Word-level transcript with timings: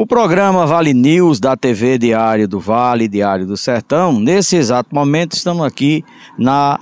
O 0.00 0.06
programa 0.06 0.64
Vale 0.64 0.94
News 0.94 1.40
da 1.40 1.56
TV 1.56 1.98
Diário 1.98 2.46
do 2.46 2.60
Vale, 2.60 3.08
Diário 3.08 3.44
do 3.44 3.56
Sertão, 3.56 4.12
nesse 4.12 4.54
exato 4.54 4.94
momento 4.94 5.32
estamos 5.32 5.66
aqui 5.66 6.04
na 6.38 6.78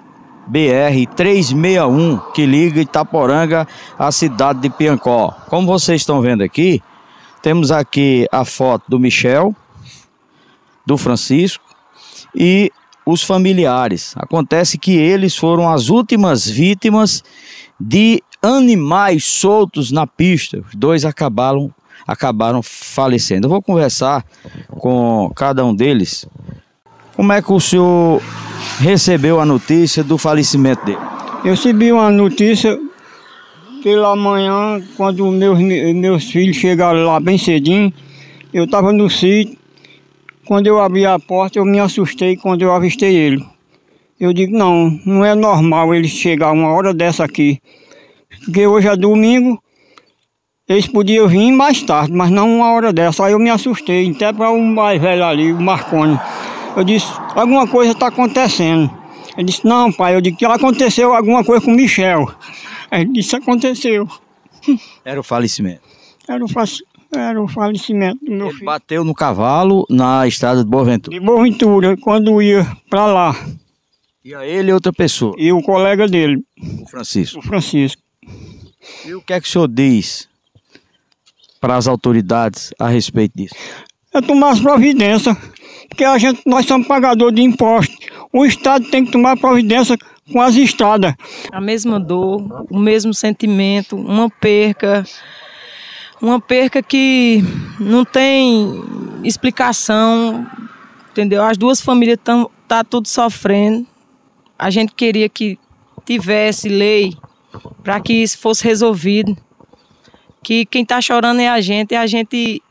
BR 0.46 1.06
361, 1.16 2.18
que 2.34 2.44
liga 2.44 2.78
Itaporanga 2.78 3.66
à 3.98 4.12
cidade 4.12 4.60
de 4.60 4.68
Piancó. 4.68 5.34
Como 5.48 5.66
vocês 5.66 6.02
estão 6.02 6.20
vendo 6.20 6.42
aqui, 6.42 6.82
temos 7.40 7.70
aqui 7.70 8.28
a 8.30 8.44
foto 8.44 8.84
do 8.86 9.00
Michel, 9.00 9.56
do 10.84 10.98
Francisco 10.98 11.64
e 12.34 12.70
os 13.06 13.22
familiares. 13.22 14.12
Acontece 14.18 14.76
que 14.76 14.94
eles 14.94 15.34
foram 15.34 15.70
as 15.70 15.88
últimas 15.88 16.46
vítimas 16.46 17.24
de 17.80 18.22
animais 18.42 19.24
soltos 19.24 19.90
na 19.90 20.06
pista. 20.06 20.62
Os 20.68 20.74
dois 20.74 21.06
acabaram 21.06 21.72
acabaram 22.06 22.62
falecendo. 22.62 23.46
Eu 23.46 23.50
vou 23.50 23.62
conversar 23.62 24.24
com 24.70 25.30
cada 25.34 25.64
um 25.64 25.74
deles. 25.74 26.26
Como 27.14 27.32
é 27.32 27.40
que 27.40 27.52
o 27.52 27.60
senhor 27.60 28.20
recebeu 28.78 29.40
a 29.40 29.46
notícia 29.46 30.02
do 30.02 30.18
falecimento 30.18 30.84
dele? 30.84 30.98
Eu 31.44 31.52
recebi 31.52 31.92
uma 31.92 32.10
notícia 32.10 32.78
pela 33.82 34.16
manhã, 34.16 34.82
quando 34.96 35.30
meus, 35.30 35.60
meus 35.60 36.24
filhos 36.24 36.56
chegaram 36.56 37.04
lá 37.04 37.20
bem 37.20 37.38
cedinho. 37.38 37.92
Eu 38.52 38.64
estava 38.64 38.92
no 38.92 39.08
sítio. 39.08 39.56
Quando 40.44 40.66
eu 40.66 40.80
abri 40.80 41.06
a 41.06 41.18
porta, 41.18 41.58
eu 41.58 41.64
me 41.64 41.78
assustei 41.78 42.36
quando 42.36 42.62
eu 42.62 42.72
avistei 42.72 43.14
ele. 43.14 43.44
Eu 44.18 44.32
digo, 44.32 44.56
não, 44.56 44.90
não 45.04 45.24
é 45.24 45.34
normal 45.34 45.94
ele 45.94 46.08
chegar 46.08 46.52
uma 46.52 46.68
hora 46.68 46.94
dessa 46.94 47.24
aqui. 47.24 47.60
Porque 48.44 48.66
hoje 48.66 48.88
é 48.88 48.96
domingo, 48.96 49.62
eles 50.68 50.86
podiam 50.88 51.28
vir 51.28 51.52
mais 51.52 51.82
tarde, 51.82 52.12
mas 52.12 52.30
não 52.30 52.56
uma 52.56 52.72
hora 52.72 52.92
dessa. 52.92 53.24
Aí 53.24 53.32
eu 53.32 53.38
me 53.38 53.50
assustei, 53.50 54.10
até 54.10 54.32
para 54.32 54.50
um 54.50 54.62
mais 54.74 55.00
velho 55.00 55.24
ali, 55.24 55.52
o 55.52 55.60
Marconi. 55.60 56.18
Eu 56.76 56.84
disse, 56.84 57.06
alguma 57.34 57.66
coisa 57.66 57.92
está 57.92 58.08
acontecendo. 58.08 58.90
Ele 59.36 59.46
disse, 59.46 59.64
não 59.66 59.92
pai, 59.92 60.14
eu 60.14 60.20
disse 60.20 60.36
que 60.36 60.44
aconteceu 60.44 61.14
alguma 61.14 61.44
coisa 61.44 61.64
com 61.64 61.70
o 61.72 61.74
Michel. 61.76 62.30
Ele 62.90 63.12
disse, 63.12 63.36
aconteceu. 63.36 64.08
Era 65.04 65.20
o 65.20 65.22
falecimento. 65.22 65.82
Era 66.28 66.44
o, 66.44 66.48
era 67.14 67.42
o 67.42 67.46
falecimento 67.46 68.24
do 68.24 68.32
meu 68.32 68.46
Ele 68.46 68.54
filho. 68.54 68.66
bateu 68.66 69.04
no 69.04 69.14
cavalo 69.14 69.86
na 69.88 70.26
estrada 70.26 70.64
de 70.64 70.68
Boaventura. 70.70 71.16
De 71.16 71.24
Boaventura, 71.24 71.96
quando 71.98 72.42
ia 72.42 72.66
para 72.90 73.06
lá. 73.06 73.36
E 74.24 74.34
a 74.34 74.44
ele 74.44 74.72
outra 74.72 74.92
pessoa, 74.92 75.36
E 75.38 75.52
o 75.52 75.62
colega 75.62 76.08
dele, 76.08 76.42
o 76.82 76.88
Francisco. 76.88 77.38
o 77.38 77.42
Francisco. 77.42 78.02
E 79.04 79.14
o 79.14 79.20
que 79.22 79.32
é 79.32 79.40
que 79.40 79.46
o 79.46 79.50
senhor 79.50 79.68
diz 79.68 80.28
para 81.60 81.76
as 81.76 81.86
autoridades 81.86 82.72
a 82.78 82.88
respeito 82.88 83.36
disso? 83.36 83.54
É 84.12 84.20
tomar 84.20 84.50
as 84.50 84.60
providências, 84.60 85.36
porque 85.88 86.04
a 86.04 86.16
gente, 86.18 86.42
nós 86.46 86.66
somos 86.66 86.86
pagadores 86.86 87.34
de 87.34 87.42
impostos. 87.42 87.96
O 88.32 88.44
Estado 88.44 88.88
tem 88.90 89.04
que 89.04 89.12
tomar 89.12 89.36
providência 89.36 89.96
com 90.32 90.40
as 90.40 90.56
estradas. 90.56 91.14
a 91.52 91.60
mesma 91.60 92.00
dor, 92.00 92.66
o 92.70 92.78
mesmo 92.78 93.14
sentimento, 93.14 93.96
uma 93.96 94.28
perca, 94.28 95.04
uma 96.20 96.40
perca 96.40 96.82
que 96.82 97.42
não 97.78 98.04
tem 98.04 98.82
explicação, 99.22 100.46
entendeu? 101.10 101.42
As 101.42 101.56
duas 101.56 101.80
famílias 101.80 102.18
estão 102.18 102.50
tá 102.66 102.82
tudo 102.82 103.08
sofrendo. 103.08 103.86
A 104.58 104.70
gente 104.70 104.92
queria 104.94 105.28
que 105.28 105.58
tivesse 106.04 106.68
lei 106.68 107.14
para 107.82 108.00
que 108.00 108.12
isso 108.12 108.38
fosse 108.38 108.64
resolvido. 108.64 109.36
Que 110.46 110.64
quem 110.64 110.84
está 110.84 111.00
chorando 111.00 111.40
é 111.40 111.48
a 111.48 111.60
gente, 111.60 111.90
e 111.90 111.96
a 111.96 112.06
gente 112.06 112.62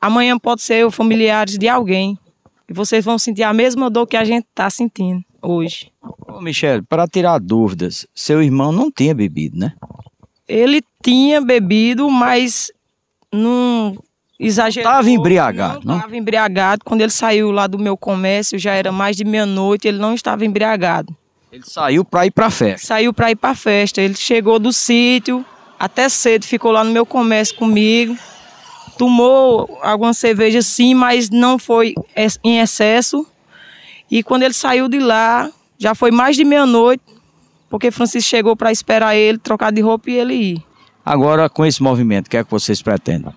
amanhã 0.00 0.38
pode 0.38 0.62
ser 0.62 0.86
os 0.86 0.94
familiares 0.94 1.58
de 1.58 1.68
alguém. 1.68 2.18
E 2.66 2.72
vocês 2.72 3.04
vão 3.04 3.18
sentir 3.18 3.42
a 3.42 3.52
mesma 3.52 3.90
dor 3.90 4.06
que 4.06 4.16
a 4.16 4.24
gente 4.24 4.46
está 4.48 4.70
sentindo 4.70 5.22
hoje. 5.42 5.92
Ô, 6.26 6.40
Michele, 6.40 6.80
para 6.80 7.06
tirar 7.06 7.38
dúvidas, 7.38 8.06
seu 8.14 8.42
irmão 8.42 8.72
não 8.72 8.90
tinha 8.90 9.14
bebido, 9.14 9.58
né? 9.58 9.74
Ele 10.48 10.82
tinha 11.02 11.42
bebido, 11.42 12.08
mas 12.08 12.72
não 13.30 13.98
exagerou. 14.38 14.90
Tava 14.90 15.10
embriagado, 15.10 15.80
não? 15.84 15.92
Não 15.92 15.96
estava 15.96 16.16
embriagado. 16.16 16.82
Quando 16.86 17.02
ele 17.02 17.12
saiu 17.12 17.50
lá 17.50 17.66
do 17.66 17.78
meu 17.78 17.98
comércio, 17.98 18.58
já 18.58 18.72
era 18.72 18.90
mais 18.90 19.14
de 19.14 19.26
meia-noite, 19.26 19.86
ele 19.86 19.98
não 19.98 20.14
estava 20.14 20.46
embriagado. 20.46 21.14
Ele 21.52 21.64
saiu 21.66 22.02
para 22.02 22.24
ir 22.24 22.30
para 22.30 22.48
festa. 22.48 22.86
Saiu 22.86 23.12
para 23.12 23.30
ir 23.30 23.36
para 23.36 23.54
festa. 23.54 24.00
Ele 24.00 24.14
chegou 24.14 24.58
do 24.58 24.72
sítio, 24.72 25.44
até 25.80 26.10
cedo, 26.10 26.44
ficou 26.44 26.70
lá 26.70 26.84
no 26.84 26.92
meu 26.92 27.06
comércio 27.06 27.56
comigo. 27.56 28.14
Tomou 28.98 29.78
alguma 29.80 30.12
cerveja 30.12 30.60
sim, 30.60 30.92
mas 30.92 31.30
não 31.30 31.58
foi 31.58 31.94
em 32.44 32.58
excesso. 32.58 33.26
E 34.10 34.22
quando 34.22 34.42
ele 34.42 34.52
saiu 34.52 34.90
de 34.90 34.98
lá, 34.98 35.50
já 35.78 35.94
foi 35.94 36.10
mais 36.10 36.36
de 36.36 36.44
meia-noite, 36.44 37.02
porque 37.70 37.90
Francisco 37.90 38.28
chegou 38.28 38.54
para 38.54 38.70
esperar 38.70 39.16
ele, 39.16 39.38
trocar 39.38 39.72
de 39.72 39.80
roupa 39.80 40.10
e 40.10 40.14
ele 40.16 40.34
ir. 40.34 40.64
Agora, 41.02 41.48
com 41.48 41.64
esse 41.64 41.82
movimento, 41.82 42.26
o 42.26 42.30
que 42.30 42.36
é 42.36 42.44
que 42.44 42.50
vocês 42.50 42.82
pretendem? 42.82 43.32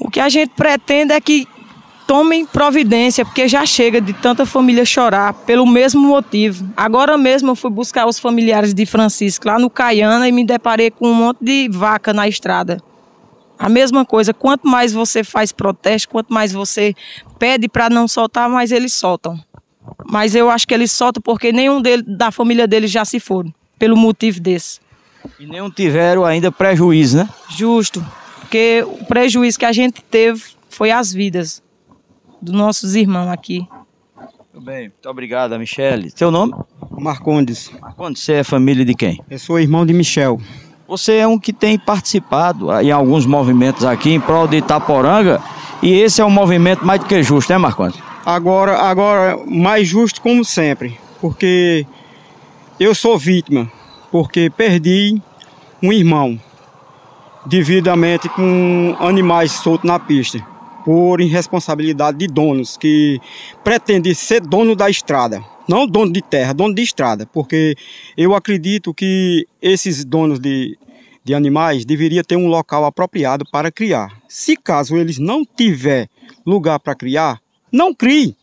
O 0.00 0.10
que 0.10 0.18
a 0.18 0.28
gente 0.28 0.50
pretende 0.56 1.12
é 1.12 1.20
que 1.20 1.46
tomem 2.06 2.44
providência, 2.46 3.24
porque 3.24 3.48
já 3.48 3.64
chega 3.66 4.00
de 4.00 4.12
tanta 4.12 4.46
família 4.46 4.84
chorar 4.84 5.32
pelo 5.32 5.66
mesmo 5.66 6.00
motivo. 6.00 6.68
Agora 6.76 7.16
mesmo 7.16 7.50
eu 7.50 7.56
fui 7.56 7.70
buscar 7.70 8.06
os 8.06 8.18
familiares 8.18 8.74
de 8.74 8.86
Francisco 8.86 9.46
lá 9.46 9.58
no 9.58 9.70
Caiana 9.70 10.28
e 10.28 10.32
me 10.32 10.44
deparei 10.44 10.90
com 10.90 11.08
um 11.08 11.14
monte 11.14 11.38
de 11.40 11.68
vaca 11.70 12.12
na 12.12 12.28
estrada. 12.28 12.82
A 13.58 13.68
mesma 13.68 14.04
coisa, 14.04 14.34
quanto 14.34 14.66
mais 14.66 14.92
você 14.92 15.22
faz 15.22 15.52
protesto, 15.52 16.08
quanto 16.08 16.32
mais 16.32 16.52
você 16.52 16.94
pede 17.38 17.68
para 17.68 17.88
não 17.88 18.06
soltar, 18.06 18.48
mais 18.48 18.72
eles 18.72 18.92
soltam. 18.92 19.38
Mas 20.06 20.34
eu 20.34 20.50
acho 20.50 20.66
que 20.66 20.74
eles 20.74 20.90
soltam 20.92 21.22
porque 21.22 21.52
nenhum 21.52 21.80
dele, 21.80 22.02
da 22.02 22.30
família 22.30 22.66
deles 22.66 22.90
já 22.90 23.04
se 23.04 23.20
foram, 23.20 23.52
pelo 23.78 23.96
motivo 23.96 24.40
desse. 24.40 24.80
E 25.38 25.46
nenhum 25.46 25.70
tiveram 25.70 26.24
ainda 26.24 26.50
prejuízo, 26.52 27.18
né? 27.18 27.28
Justo, 27.48 28.04
porque 28.40 28.84
o 28.86 29.04
prejuízo 29.06 29.58
que 29.58 29.64
a 29.64 29.72
gente 29.72 30.02
teve 30.02 30.42
foi 30.68 30.90
as 30.90 31.12
vidas 31.12 31.62
dos 32.44 32.54
nossos 32.54 32.94
irmãos 32.94 33.28
aqui. 33.30 33.66
Muito 34.52 34.64
bem, 34.66 34.82
muito 34.82 35.08
obrigado, 35.08 35.58
Michele. 35.58 36.10
Seu 36.14 36.30
nome? 36.30 36.52
Marcondes, 36.90 37.70
Quando 37.96 38.16
você 38.16 38.34
é 38.34 38.44
família 38.44 38.84
de 38.84 38.94
quem? 38.94 39.20
eu 39.28 39.38
sou 39.38 39.58
irmão 39.58 39.84
de 39.84 39.92
Michel. 39.92 40.38
Você 40.86 41.14
é 41.16 41.26
um 41.26 41.38
que 41.38 41.52
tem 41.52 41.78
participado 41.78 42.70
em 42.80 42.90
alguns 42.90 43.26
movimentos 43.26 43.84
aqui 43.84 44.10
em 44.12 44.20
prol 44.20 44.46
de 44.46 44.58
Itaporanga 44.58 45.42
e 45.82 45.92
esse 45.92 46.20
é 46.20 46.24
um 46.24 46.30
movimento 46.30 46.84
mais 46.86 47.00
do 47.00 47.06
que 47.06 47.22
justo, 47.22 47.50
né, 47.52 47.58
Marcondes? 47.58 47.98
Agora, 48.24 48.78
agora, 48.78 49.36
mais 49.46 49.88
justo 49.88 50.20
como 50.20 50.44
sempre, 50.44 50.98
porque 51.20 51.86
eu 52.78 52.94
sou 52.94 53.18
vítima, 53.18 53.70
porque 54.12 54.48
perdi 54.50 55.20
um 55.82 55.92
irmão 55.92 56.38
devidamente 57.46 58.28
com 58.28 58.96
animais 59.00 59.52
soltos 59.52 59.86
na 59.88 59.98
pista, 59.98 60.38
por 60.84 61.20
irresponsabilidade 61.20 62.18
de 62.18 62.26
donos 62.26 62.76
que 62.76 63.18
pretendem 63.64 64.12
ser 64.12 64.40
dono 64.42 64.76
da 64.76 64.90
estrada. 64.90 65.42
Não 65.66 65.86
dono 65.86 66.12
de 66.12 66.20
terra, 66.20 66.52
dono 66.52 66.74
de 66.74 66.82
estrada, 66.82 67.26
porque 67.26 67.74
eu 68.16 68.34
acredito 68.34 68.92
que 68.92 69.46
esses 69.62 70.04
donos 70.04 70.38
de, 70.38 70.78
de 71.24 71.34
animais 71.34 71.86
deveriam 71.86 72.22
ter 72.22 72.36
um 72.36 72.48
local 72.48 72.84
apropriado 72.84 73.46
para 73.50 73.72
criar. 73.72 74.10
Se 74.28 74.56
caso 74.56 74.96
eles 74.96 75.18
não 75.18 75.42
tiver 75.42 76.06
lugar 76.44 76.78
para 76.78 76.94
criar, 76.94 77.40
não 77.72 77.94
crie. 77.94 78.36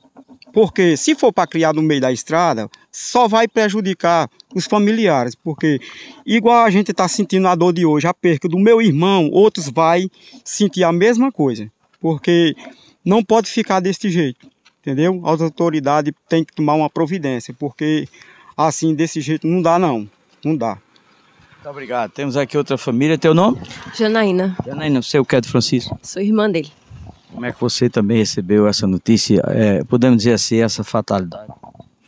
Porque 0.51 0.97
se 0.97 1.15
for 1.15 1.31
para 1.31 1.47
criar 1.47 1.73
no 1.73 1.81
meio 1.81 2.01
da 2.01 2.11
estrada, 2.11 2.67
só 2.91 3.27
vai 3.27 3.47
prejudicar 3.47 4.27
os 4.53 4.65
familiares. 4.65 5.35
Porque 5.35 5.79
igual 6.25 6.65
a 6.65 6.69
gente 6.71 6.91
está 6.91 7.07
sentindo 7.07 7.47
a 7.47 7.55
dor 7.55 7.71
de 7.71 7.85
hoje, 7.85 8.07
a 8.07 8.13
perca 8.13 8.49
do 8.49 8.59
meu 8.59 8.81
irmão, 8.81 9.29
outros 9.31 9.69
vai 9.69 10.09
sentir 10.43 10.83
a 10.83 10.91
mesma 10.91 11.31
coisa. 11.31 11.71
Porque 12.01 12.55
não 13.05 13.23
pode 13.23 13.49
ficar 13.49 13.79
desse 13.79 14.09
jeito, 14.09 14.47
entendeu? 14.81 15.21
As 15.25 15.41
autoridades 15.41 16.11
têm 16.27 16.43
que 16.43 16.53
tomar 16.53 16.73
uma 16.73 16.89
providência, 16.89 17.53
porque 17.57 18.07
assim, 18.57 18.93
desse 18.93 19.21
jeito, 19.21 19.47
não 19.47 19.61
dá 19.61 19.79
não, 19.79 20.09
não 20.43 20.57
dá. 20.57 20.77
Muito 21.55 21.69
obrigado. 21.69 22.11
Temos 22.11 22.35
aqui 22.35 22.57
outra 22.57 22.75
família. 22.75 23.19
Teu 23.19 23.35
nome? 23.35 23.59
Janaína, 23.93 24.57
Janaína, 24.65 24.95
não 24.95 25.01
sei 25.03 25.19
o 25.19 25.25
que 25.25 25.35
é 25.35 25.41
do 25.41 25.47
Francisco. 25.47 25.97
sou 26.01 26.21
irmã 26.21 26.49
dele. 26.49 26.71
Como 27.31 27.45
é 27.45 27.51
que 27.51 27.61
você 27.61 27.87
também 27.87 28.17
recebeu 28.17 28.67
essa 28.67 28.87
notícia? 28.87 29.41
É, 29.47 29.83
podemos 29.83 30.17
dizer 30.17 30.33
assim, 30.33 30.57
essa 30.57 30.83
fatalidade. 30.83 31.53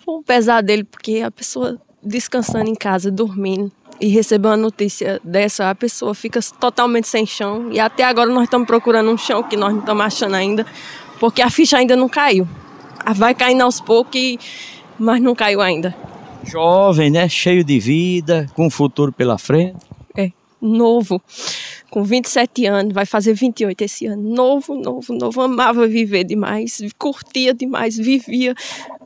Foi 0.03 0.15
um 0.15 0.23
pesar 0.23 0.61
dele 0.61 0.83
porque 0.83 1.19
a 1.19 1.29
pessoa 1.31 1.79
descansando 2.03 2.69
em 2.69 2.75
casa, 2.75 3.09
dormindo, 3.09 3.71
e 3.99 4.07
recebeu 4.07 4.51
uma 4.51 4.57
notícia 4.57 5.19
dessa, 5.23 5.69
a 5.69 5.75
pessoa 5.75 6.13
fica 6.13 6.39
totalmente 6.59 7.07
sem 7.07 7.25
chão. 7.25 7.69
E 7.71 7.79
até 7.79 8.03
agora 8.03 8.29
nós 8.29 8.43
estamos 8.43 8.67
procurando 8.67 9.09
um 9.11 9.17
chão 9.17 9.43
que 9.43 9.55
nós 9.55 9.71
não 9.71 9.79
estamos 9.79 10.05
achando 10.05 10.35
ainda, 10.35 10.65
porque 11.19 11.41
a 11.41 11.49
ficha 11.49 11.77
ainda 11.77 11.95
não 11.95 12.09
caiu. 12.09 12.47
Vai 13.15 13.33
caindo 13.35 13.61
aos 13.61 13.79
poucos, 13.81 14.15
e- 14.15 14.39
mas 14.97 15.21
não 15.21 15.35
caiu 15.35 15.61
ainda. 15.61 15.95
Jovem, 16.45 17.09
né? 17.09 17.27
Cheio 17.29 17.63
de 17.63 17.79
vida, 17.79 18.47
com 18.55 18.67
um 18.67 18.69
futuro 18.69 19.11
pela 19.11 19.37
frente. 19.37 19.77
É, 20.15 20.31
novo, 20.61 21.21
com 21.89 22.03
27 22.03 22.65
anos, 22.65 22.93
vai 22.93 23.05
fazer 23.05 23.33
28 23.33 23.81
esse 23.83 24.05
ano. 24.07 24.21
Novo, 24.21 24.75
novo, 24.75 25.13
novo. 25.13 25.41
Amava 25.41 25.87
viver 25.87 26.23
demais, 26.23 26.81
curtia 26.97 27.53
demais, 27.53 27.95
vivia 27.95 28.53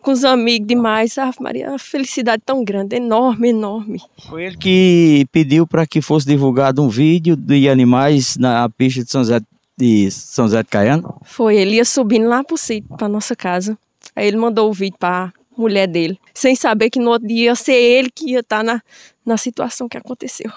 com 0.08 0.14
os 0.14 0.24
amigos 0.24 0.66
demais. 0.66 1.18
Ah, 1.18 1.30
Maria, 1.38 1.68
uma 1.68 1.78
felicidade 1.78 2.42
tão 2.46 2.64
grande, 2.64 2.96
enorme, 2.96 3.50
enorme. 3.50 4.02
Foi 4.30 4.46
ele 4.46 4.56
que 4.56 5.28
pediu 5.34 5.68
para 5.68 5.86
que 5.86 6.00
fosse 6.00 6.26
divulgado 6.26 6.82
um 6.82 6.88
vídeo 6.88 7.36
de 7.36 7.68
animais 7.68 8.38
na 8.38 8.70
pista 8.70 9.04
de 9.04 9.12
São 9.12 9.22
José 9.22 9.42
de, 9.78 10.10
São 10.10 10.46
José 10.46 10.64
de 10.64 10.70
Caiano? 10.70 11.20
Foi, 11.26 11.58
ele 11.58 11.76
ia 11.76 11.84
subindo 11.84 12.26
lá 12.26 12.42
pro 12.42 12.58
sítio, 12.58 12.88
pra 12.96 13.10
nossa 13.10 13.36
casa. 13.36 13.78
Aí 14.16 14.26
ele 14.26 14.38
mandou 14.38 14.70
o 14.70 14.74
vídeo 14.74 14.96
pra 14.98 15.34
mulher 15.58 15.88
dele, 15.88 16.18
sem 16.34 16.56
saber 16.56 16.90
que 16.90 17.00
no 17.00 17.10
outro 17.10 17.28
dia 17.28 17.48
ia 17.48 17.56
ser 17.56 17.76
ele 17.76 18.10
que 18.10 18.32
ia 18.32 18.40
estar 18.40 18.60
tá 18.60 18.64
na, 18.64 18.82
na 19.26 19.36
situação 19.36 19.90
que 19.90 19.98
aconteceu. 19.98 20.50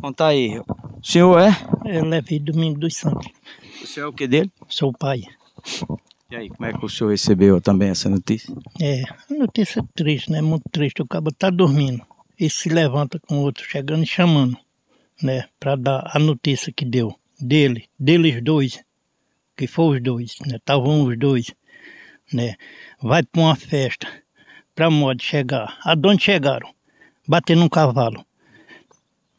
Conta 0.00 0.28
aí. 0.28 0.58
O 0.58 1.06
senhor 1.06 1.38
é? 1.38 1.54
Ele 1.84 2.16
é 2.16 2.22
filho 2.22 2.46
do 2.46 2.52
Domingo 2.52 2.78
dos 2.78 2.96
Santos. 2.96 3.28
O 3.82 3.86
senhor 3.86 4.06
é 4.06 4.08
o 4.08 4.12
que 4.14 4.26
dele? 4.26 4.50
Sou 4.70 4.88
o 4.88 4.98
pai. 4.98 5.20
E 6.30 6.36
aí, 6.36 6.48
como 6.48 6.66
é 6.66 6.72
que 6.72 6.84
o 6.84 6.88
senhor 6.88 7.10
recebeu 7.10 7.60
também 7.60 7.90
essa 7.90 8.08
notícia? 8.08 8.54
É, 8.80 9.02
notícia 9.30 9.84
triste, 9.94 10.30
né? 10.30 10.40
Muito 10.40 10.64
triste. 10.70 11.02
O 11.02 11.06
cabo 11.06 11.30
tá 11.30 11.50
dormindo 11.50 12.04
e 12.38 12.48
se 12.48 12.68
levanta 12.68 13.20
com 13.20 13.36
o 13.38 13.42
outro 13.42 13.64
chegando 13.64 14.02
e 14.02 14.06
chamando, 14.06 14.56
né? 15.22 15.48
Para 15.60 15.76
dar 15.76 16.10
a 16.12 16.18
notícia 16.18 16.72
que 16.72 16.84
deu 16.84 17.14
dele, 17.40 17.88
deles 17.98 18.42
dois, 18.42 18.82
que 19.56 19.66
foram 19.66 19.96
os 19.96 20.02
dois, 20.02 20.36
né? 20.46 20.56
Estavam 20.56 21.04
os 21.04 21.18
dois, 21.18 21.54
né? 22.32 22.56
Vai 23.00 23.22
para 23.22 23.40
uma 23.40 23.56
festa, 23.56 24.08
para 24.74 24.90
modo 24.90 25.22
chegar. 25.22 25.78
Aonde 25.84 26.22
chegaram? 26.22 26.74
Bater 27.28 27.56
num 27.56 27.68
cavalo 27.68 28.24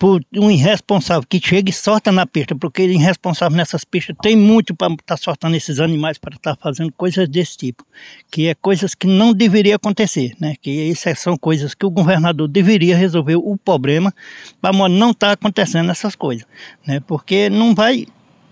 por 0.06 0.24
um 0.36 0.52
irresponsável 0.52 1.24
que 1.28 1.42
chega 1.44 1.72
e 1.72 1.74
sorta 1.74 2.12
na 2.12 2.28
pista, 2.28 2.56
porque 2.56 2.84
ele 2.84 2.94
irresponsável 2.94 3.58
nessas 3.58 3.84
pistas 3.84 4.16
tem 4.22 4.36
muito 4.36 4.76
para 4.76 4.94
estar 4.94 5.04
tá 5.04 5.18
sortando 5.18 5.56
esses 5.56 5.80
animais 5.80 6.20
para 6.20 6.36
estar 6.36 6.56
tá 6.56 6.62
fazendo 6.62 6.92
coisas 6.92 7.28
desse 7.28 7.58
tipo, 7.58 7.84
que 8.30 8.46
é 8.46 8.54
coisas 8.54 8.94
que 8.94 9.08
não 9.08 9.34
deveria 9.34 9.78
acontecer, 9.78 10.36
né? 10.40 10.54
Que 10.62 10.70
isso 10.70 11.10
são 11.16 11.36
coisas 11.36 11.74
que 11.74 11.88
o 11.88 11.90
governador 11.90 12.48
deveria 12.48 12.96
resolver 12.96 13.36
o 13.36 13.58
problema 13.58 14.14
para 14.62 14.72
não 14.88 15.10
estar 15.10 15.30
tá 15.30 15.34
acontecendo 15.34 15.90
essas 15.90 16.16
coisas, 16.16 16.46
né? 16.86 17.00
Porque 17.00 17.50
não 17.50 17.74
vai 17.74 18.06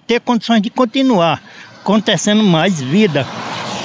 ter 0.07 0.21
condições 0.21 0.59
de 0.59 0.71
continuar 0.71 1.39
acontecendo 1.79 2.43
mais 2.43 2.81
vida, 2.81 3.27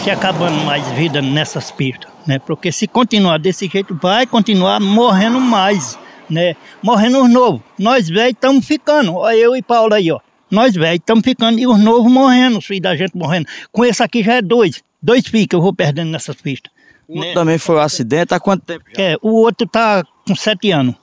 se 0.03 0.11
acabando 0.11 0.65
mais 0.65 0.89
vida 0.93 1.21
nessas 1.21 1.71
pistas, 1.71 2.11
né? 2.27 2.39
Porque 2.39 2.73
se 2.73 2.89
continuar 2.89 3.37
desse 3.37 3.69
jeito 3.69 3.95
vai 3.95 4.27
continuar 4.27 4.81
morrendo 4.81 5.39
mais 5.39 5.99
né? 6.29 6.57
Morrendo 6.83 7.23
os 7.23 7.31
novos. 7.31 7.61
Nós 7.79 8.09
velhos 8.09 8.33
estamos 8.33 8.67
ficando. 8.67 9.15
Olha 9.15 9.37
eu 9.37 9.57
e 9.57 9.63
Paulo 9.63 9.95
aí, 9.95 10.11
ó. 10.11 10.21
Nós 10.51 10.75
velhos 10.75 11.01
estamos 11.01 11.25
ficando 11.25 11.59
e 11.59 11.67
os 11.67 11.79
novos 11.79 12.11
morrendo, 12.11 12.59
os 12.59 12.67
filhos 12.67 12.83
da 12.83 12.97
gente 12.97 13.17
morrendo. 13.17 13.47
Com 13.71 13.85
esse 13.85 14.03
aqui 14.03 14.23
já 14.23 14.35
é 14.35 14.43
dois. 14.43 14.83
Dois 15.01 15.27
filhos 15.27 15.47
que 15.47 15.57
eu 15.57 15.61
vou 15.61 15.75
perdendo 15.75 16.11
nessas 16.11 16.37
pistas. 16.37 16.73
O 17.07 17.15
outro 17.15 17.29
né? 17.29 17.35
também 17.35 17.59
foi 17.59 17.77
um 17.77 17.81
acidente. 17.81 18.35
Há 18.35 18.41
quanto 18.41 18.65
tempo? 18.65 18.85
Já? 18.95 19.03
É, 19.03 19.17
o 19.23 19.31
outro 19.31 19.67
tá 19.67 20.05
com 20.27 20.35
sete 20.35 20.71
anos. 20.71 20.95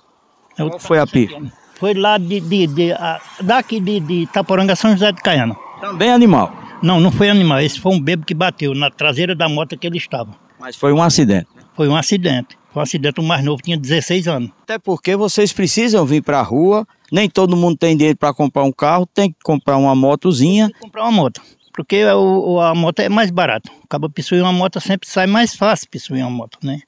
Qual 0.56 0.70
tá 0.70 0.80
foi 0.80 1.00
a 1.00 1.08
pista? 1.08 1.42
Foi 1.76 1.94
lá 1.94 2.18
de, 2.18 2.40
de, 2.40 2.68
de 2.68 2.94
a, 2.94 3.20
daqui 3.42 3.80
de, 3.80 4.00
de 4.00 4.14
Itaporanga, 4.24 4.76
São 4.76 4.92
José 4.92 5.12
de 5.12 5.22
Caiano. 5.22 5.58
Também 5.82 6.12
animal? 6.12 6.54
Não, 6.82 7.00
não 7.00 7.12
foi 7.12 7.30
animal. 7.30 7.60
Esse 7.60 7.80
foi 7.80 7.94
um 7.94 8.00
bebo 8.00 8.26
que 8.26 8.34
bateu 8.34 8.74
na 8.74 8.90
traseira 8.90 9.36
da 9.36 9.50
moto 9.50 9.78
que 9.78 9.88
ele 9.88 9.98
estava. 9.98 10.32
Mas 10.60 10.76
foi 10.76 10.94
um 10.94 11.02
acidente? 11.02 11.48
Foi 11.76 11.88
um 11.88 11.96
acidente. 11.96 12.58
Um 12.76 12.82
acidente, 12.82 13.22
o 13.22 13.24
mais 13.24 13.44
novo 13.44 13.62
tinha 13.62 13.78
16 13.78 14.28
anos. 14.28 14.52
Até 14.64 14.78
porque 14.78 15.16
vocês 15.16 15.54
precisam 15.54 16.06
vir 16.06 16.22
para 16.22 16.40
a 16.40 16.44
rua, 16.44 16.86
nem 17.10 17.30
todo 17.30 17.56
mundo 17.56 17.78
tem 17.78 17.96
dinheiro 17.96 18.18
para 18.18 18.34
comprar 18.34 18.64
um 18.64 18.72
carro, 18.72 19.06
tem 19.06 19.32
que 19.32 19.38
comprar 19.44 19.78
uma 19.78 19.96
motozinha. 19.96 20.70
Comprar 20.82 21.04
uma 21.04 21.12
moto, 21.12 21.42
porque 21.74 22.04
o, 22.04 22.60
a 22.60 22.76
moto 22.76 23.00
é 23.00 23.08
mais 23.08 23.32
barato. 23.32 23.72
Acaba 23.86 24.10
possuir 24.10 24.42
uma 24.42 24.52
moto 24.52 24.82
sempre 24.82 25.08
sai 25.10 25.26
mais 25.26 25.56
fácil 25.56 25.88
possuir 25.90 26.22
uma 26.22 26.30
moto, 26.30 26.58
né? 26.62 26.82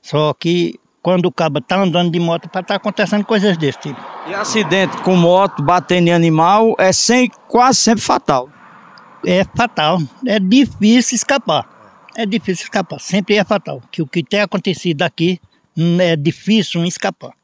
Só 0.00 0.32
que 0.32 0.80
quando 1.02 1.26
o 1.26 1.32
cabo 1.32 1.60
tá 1.60 1.76
andando 1.76 2.10
de 2.10 2.18
moto, 2.18 2.48
para 2.48 2.62
tá 2.62 2.74
acontecendo 2.76 3.24
coisas 3.24 3.58
desse 3.58 3.78
tipo. 3.78 4.00
E 4.26 4.34
acidente 4.34 4.96
com 5.02 5.14
moto 5.14 5.62
batendo 5.62 6.08
em 6.08 6.12
animal 6.12 6.74
é 6.78 6.92
sem, 6.92 7.30
quase 7.46 7.78
sempre 7.80 8.02
fatal. 8.02 8.48
É 9.24 9.44
fatal, 9.44 10.00
é 10.26 10.38
difícil 10.38 11.16
escapar 11.16 11.75
é 12.16 12.26
difícil 12.26 12.64
escapar, 12.64 12.98
sempre 12.98 13.36
é 13.36 13.44
fatal. 13.44 13.82
Que 13.92 14.02
o 14.02 14.06
que 14.06 14.22
tem 14.22 14.40
acontecido 14.40 15.02
aqui 15.02 15.38
hum, 15.76 16.00
é 16.00 16.16
difícil 16.16 16.84
escapar. 16.84 17.34